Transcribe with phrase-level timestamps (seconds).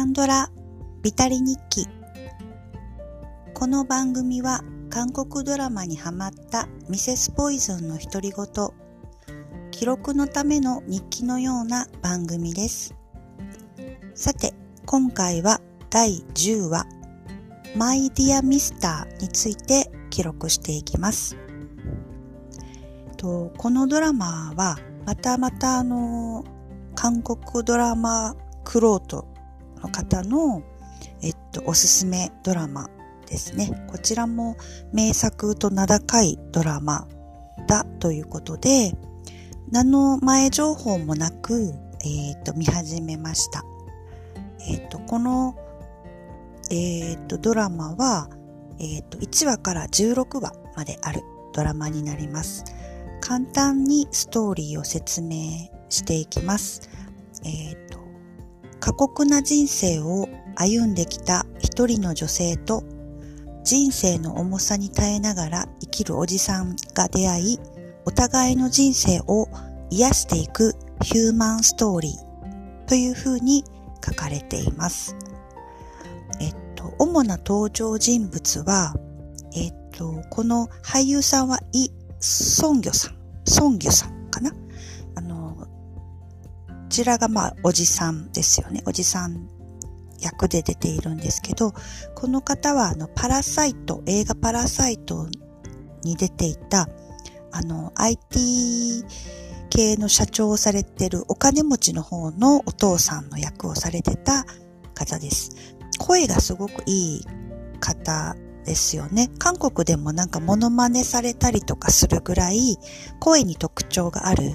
[0.00, 0.50] カンドラ
[1.02, 1.86] ビタリ日記。
[3.52, 8.46] この番組は韓国ドラマにハマったミセスポイズンの独り言
[9.70, 12.94] 記録のための日記のような番組です。
[14.14, 14.54] さて
[14.86, 15.60] 今回は
[15.90, 16.86] 第10話
[17.76, 21.36] マイディアミスターについて記録していきます。
[23.18, 26.42] とこのドラマはまたまたあの
[26.94, 29.29] 韓国ドラマクロート
[29.80, 30.62] の方の、
[31.22, 32.88] えっと、おすすめドラマ
[33.26, 33.86] ですね。
[33.90, 34.56] こちらも
[34.92, 37.06] 名作と名高いドラマ
[37.66, 38.94] だということで、
[39.70, 41.72] 何の前情報もなく、
[42.04, 43.62] えっ、と、見始めました。
[44.68, 45.56] えっ、と、この、
[46.70, 48.28] えっ、と、ドラマは、
[48.80, 51.20] えっ、と、1話から16話まである
[51.52, 52.64] ドラマになります。
[53.20, 56.88] 簡単にストーリーを説明していきます。
[57.44, 57.79] えっ、と、
[58.80, 62.82] 過酷な人生を歩んできた一人の女性と
[63.62, 67.58] 人生の重さに耐えながら生きるおじさんが出会い、
[68.06, 69.48] お互いの人生を
[69.90, 73.64] 癒していくヒューマンストーリーというふうに
[74.04, 75.14] 書かれています。
[76.40, 78.94] えっと、主な登場人物は、
[79.54, 84.52] えっと、この俳優さんはイ・ソンギョさん、ソンギョさんかな、
[86.90, 88.82] ちらがまあおじさんですよね。
[88.84, 89.48] おじさん
[90.18, 91.72] 役で出ているんですけど、
[92.14, 95.28] この方はあのパラサイト、映画パラサイト
[96.02, 96.88] に出ていた、
[97.52, 99.04] あの IT
[99.70, 104.44] 系の社長をされてるお金持ちの方のお父さんの役をされてた
[104.94, 105.52] 方です。
[105.98, 107.24] 声がすごくいい
[107.78, 109.30] 方ですよね。
[109.38, 112.78] 韓国でもなんかモノマネされたりとかするぐらい
[113.20, 114.52] 声に特徴がある、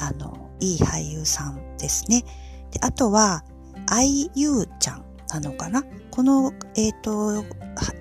[0.00, 2.22] あの、いい俳優さんですね。
[2.70, 3.44] であとは、
[3.88, 5.84] アユーちゃんなのかな？
[6.10, 7.44] この、えっ、ー、と、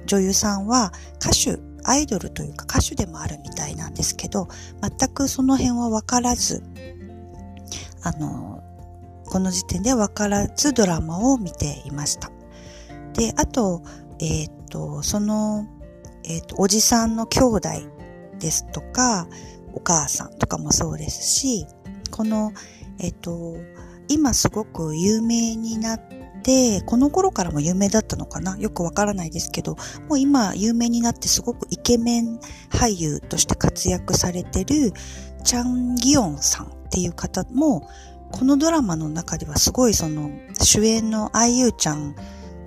[0.06, 4.48] 女優さんは歌手、アイドルというか歌手でもあるみたいなんですけど、
[4.82, 6.64] 全くその辺はわからず、
[8.02, 8.64] あの、
[9.26, 12.32] この時点でわからずドラマを見ていました。
[13.14, 13.82] で、あと、
[14.20, 15.68] えっ、ー、と、その、
[16.24, 17.70] えっ、ー、と、おじさんの兄弟
[18.40, 19.28] ですとか、
[19.74, 21.68] お母さんとかもそうですし、
[22.12, 22.54] この、
[23.00, 23.58] えっ、と、
[24.08, 26.00] 今すごく有名になっ
[26.44, 28.56] て、この頃からも有名だったのかな？
[28.58, 29.78] よくわからないですけど、
[30.08, 32.40] もう今有名になってすごくイケメン
[32.70, 34.94] 俳優として活躍されてる
[35.44, 37.90] チャン・ギヨンさんっていう方も、
[38.32, 40.30] このドラマの中ではすごいその
[40.62, 42.16] 主演のアイユーちゃん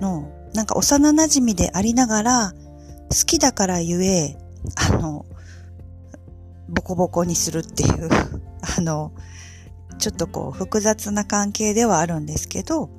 [0.00, 2.53] のなんか幼馴染でありながら
[3.10, 4.37] 好きだからゆえ、
[4.75, 5.25] あの、
[6.69, 8.09] ボコボコにするっていう
[8.76, 9.12] あの、
[9.99, 12.91] ちょっとこう複雑な関係ではあるんですけど、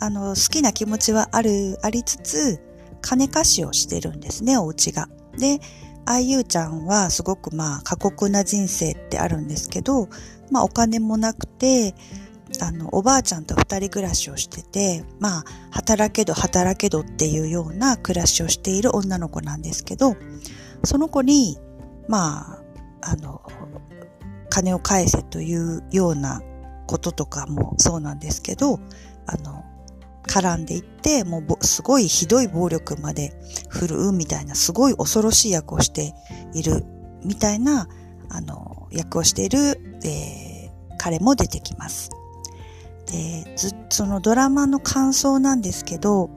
[0.00, 2.60] あの、好きな気持ちはある、ありつつ、
[3.00, 5.08] 金貸しをしてるんですね、お家が。
[5.38, 5.60] で、
[6.04, 10.08] あゆうちゃんはすごくまあ過酷な人生ってあるんですけど、
[10.50, 11.94] まあお金もなくて、
[12.60, 20.16] あの、おばあちゃんと二人暮らしをしてて、まあ、働けど働けどっていうような暮らしをしている女の子なんですけど、
[20.84, 21.58] その子に、
[22.08, 22.62] ま
[23.02, 23.42] あ、あの、
[24.56, 26.40] 金を返せというような
[26.86, 28.80] こととかもそうなんですけど、
[29.26, 29.62] あの、
[30.22, 33.34] 絡んでいって、もうすごいひどい暴力まで
[33.68, 36.14] 振るうみたいな、すごい恐ろしい役をして
[36.54, 36.86] いる
[37.22, 37.86] みたいな、
[38.30, 39.58] あの、役をしている、
[40.06, 42.08] えー、彼も出てきます。
[43.12, 46.30] で、ずそのドラマの感想なんですけど、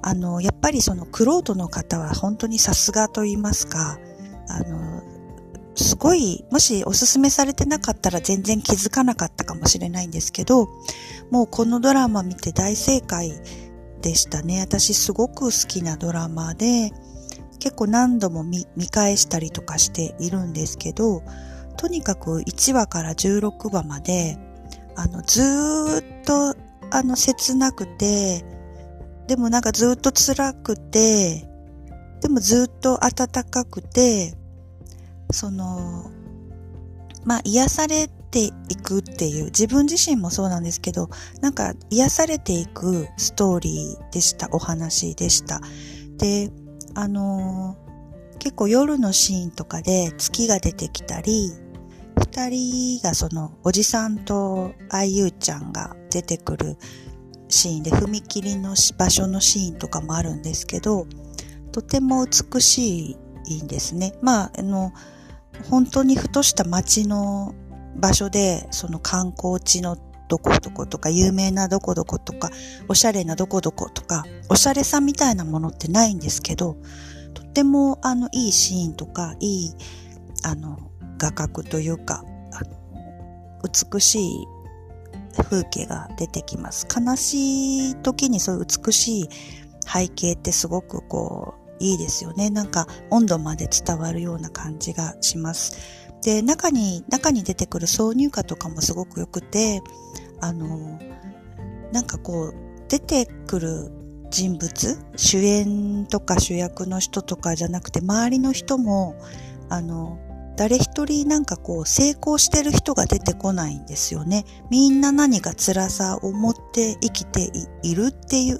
[0.00, 3.98] あの、やっぱりそのクロートの方は本当にさすがと言いますか、
[4.46, 4.97] あの、
[5.78, 10.68] すごい、もしおすすめされてなかったら全然気づかなかったかもしれないんですけど、
[11.30, 13.32] もうこのドラマ見て大正解
[14.02, 14.60] でしたね。
[14.60, 16.90] 私すごく好きなドラマで、
[17.60, 21.22] 結構何度も見返したりとかしているんですけど、
[21.76, 24.36] とにかく1話から16話まで、
[24.96, 26.56] あの、ずーっと、
[26.90, 28.44] あの、切なくて、
[29.28, 31.48] でもなんかずっと辛くて、
[32.20, 34.34] でもずっと暖かくて、
[35.30, 36.10] その、
[37.24, 38.52] まあ、癒されてい
[38.82, 41.10] くっていう、自分自身もそうなんですけど、
[41.40, 45.60] なんか癒されていくストーリーでした、お話でした。
[46.16, 46.50] で、
[46.94, 47.76] あの、
[48.38, 51.52] 結構夜のシーンとかで月が出てきたり、
[52.18, 56.76] 二人がそのおじさんとあゆうちゃんが出てくる
[57.48, 61.06] シーンで踏切の場所のシーンとかもあるんですけど、
[61.72, 63.16] とても美し
[63.46, 64.14] いんですね。
[64.22, 64.92] まあ、あの、
[65.70, 67.54] 本当にふとした街の
[67.96, 69.96] 場所で、その観光地の
[70.28, 72.50] どこどことか、有名などこどことか、
[72.88, 76.76] おしゃれなどこどことか、おしゃれさみたいなものってないんですけど、
[77.34, 79.74] とっても、あの、いいシーンとか、いい、
[80.44, 80.78] あの、
[81.18, 82.24] 画角というか、
[83.92, 84.46] 美しい
[85.42, 86.86] 風景が出てきます。
[86.88, 89.28] 悲しい時にそういう美しい
[89.86, 92.50] 背景ってすごくこう、いいですよね。
[92.50, 95.78] なんか温度まで伝わるような感じがします。
[96.22, 99.82] で、中に、中に出てくる挿入歌とかもすごく良くて、
[100.40, 100.98] あの、
[101.92, 102.54] なんかこう、
[102.88, 103.92] 出てくる
[104.30, 109.16] 人物、主演とか主役の人とかじゃなくて、周りの人も、
[109.68, 110.18] あの、
[110.58, 114.44] 誰一人なんかこう成功してる人が出てこないんですよね。
[114.70, 117.52] みんな何か辛さを持って生きて
[117.84, 118.58] いるっていう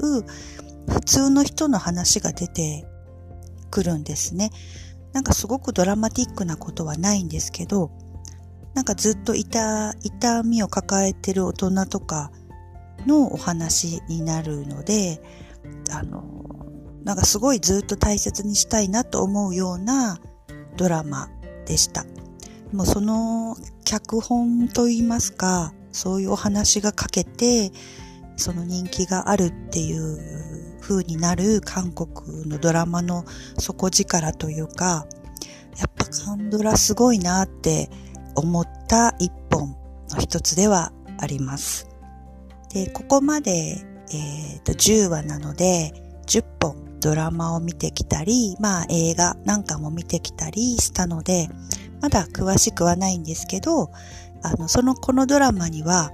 [0.88, 2.86] 普通の人の話が出て
[3.68, 4.50] くるんですね。
[5.12, 7.90] なんかすごくドラマティックなことはないんですけど、
[8.74, 12.30] なんかずっと痛、痛みを抱えてる大人とか
[13.06, 15.20] のお話になるので、
[15.90, 16.22] あの、
[17.04, 20.18] なんかすごいずっと大切にしたいなと思うような
[20.76, 21.28] ドラマ
[21.66, 22.04] でした。
[22.72, 27.72] もうその脚本といいますか、そういうお話が書けて、
[28.36, 30.47] その人気があるっていう
[30.80, 33.24] 風になる韓国のドラマの
[33.58, 35.06] 底力というか、
[35.78, 37.88] やっぱカンドラすごいなって
[38.34, 39.76] 思った一本
[40.10, 41.88] の一つではあります。
[42.72, 45.92] で、ここまで、えっ、ー、と、10話なので、
[46.26, 51.48] 10本ドラマを見てきたり、まあ映画なんかも見てきたりしたので、
[52.00, 53.90] まだ詳しくはないんですけど、
[54.42, 56.12] あの、その、このドラマには、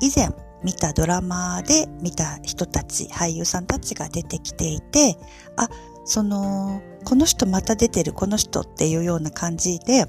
[0.00, 0.30] 以前
[0.64, 5.16] 見たドラマで見た人たち、俳優さんたちが出てきていて、
[5.56, 5.68] あ、
[6.06, 10.06] その、この人また出てる、この人っていうような感じで、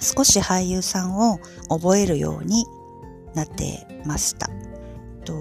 [0.00, 1.38] 少し俳優さんを
[1.68, 2.64] 覚えるように
[3.34, 4.48] なってました。
[5.24, 5.32] と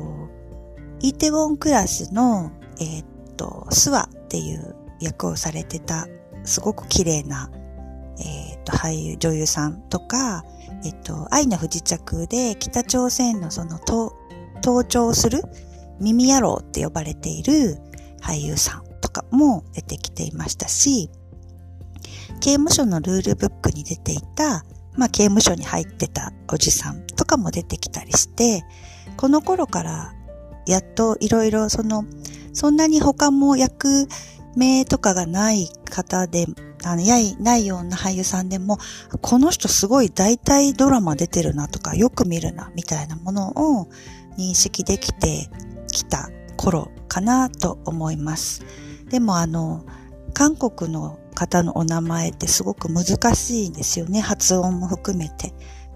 [1.00, 3.06] イーテウォンクラスの、えー、っ
[3.36, 6.08] と、スワっていう役をされてた、
[6.44, 7.52] すごく綺麗な、
[8.20, 10.44] えー、っと、俳優、女優さんとか、
[10.86, 13.80] えっと、愛の不時着で北朝鮮のその
[14.64, 15.42] 登頂する
[16.00, 17.78] 耳野郎って呼ばれている
[18.22, 21.10] 俳優さんとかも出てきていましたし、
[22.40, 24.64] 刑務所のルールブックに出ていた、
[24.96, 28.64] まあ刑務所に入ってたおじさんとかも出てきたりして、
[29.18, 30.14] この頃から
[30.66, 32.06] やっといろいろその、
[32.54, 34.08] そんなに他も役
[34.56, 36.48] 名とかがない方で、
[36.84, 38.78] あの、やい、ないような俳優さんでも、
[39.22, 43.50] この人すごい大体ドラマ出てるなとか、よく見るな、みたいなもの
[43.82, 43.88] を
[44.38, 45.50] 認識できて
[45.92, 48.64] きた頃かなと思います。
[49.10, 49.86] でもあの、
[50.34, 54.22] 韓国の方のお名前ってすごく難しいんですよね。
[54.22, 55.54] 発音も含めて。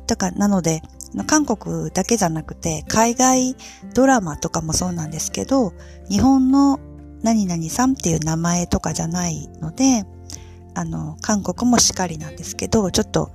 [0.07, 0.81] だから、なので、
[1.25, 3.55] 韓国だけじゃなくて、海外
[3.93, 5.73] ドラマとかもそうなんですけど、
[6.09, 6.79] 日本の
[7.23, 10.05] 何々さんっていう名前とかじゃないので、
[10.75, 13.31] あの、韓国もしかりなんですけど、ちょっと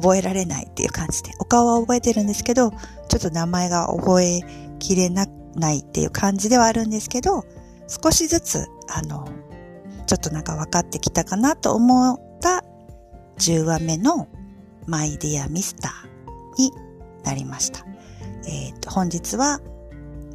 [0.00, 4.40] 覚えられないっていう感じで、お顔は覚えてるんですけど、ちょっと名前が覚え
[4.78, 7.44] きれないっていう感じではあるんですけど、
[7.86, 9.28] 少しずつ、あの、
[10.06, 12.64] ちょっとなんか分かってきたかなと思った
[13.38, 14.28] 10話目の
[14.86, 16.72] マイディアミスターに
[17.22, 17.86] なりました。
[18.46, 19.60] えっ、ー、と、本日は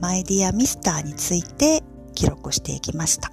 [0.02, 1.84] マイディアミスターについて
[2.16, 3.32] 記録していきました。